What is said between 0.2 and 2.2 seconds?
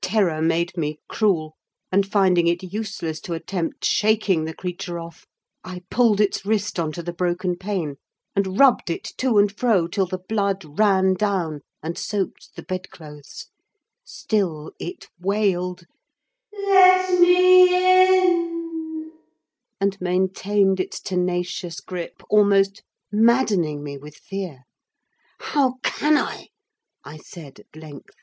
made me cruel; and,